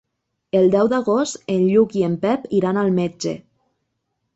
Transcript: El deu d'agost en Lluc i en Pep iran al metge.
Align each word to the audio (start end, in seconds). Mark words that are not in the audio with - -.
El 0.59 0.65
deu 0.75 0.89
d'agost 0.93 1.53
en 1.57 1.67
Lluc 1.75 1.95
i 2.01 2.09
en 2.11 2.19
Pep 2.27 2.51
iran 2.63 2.85
al 2.87 2.95
metge. 3.01 3.41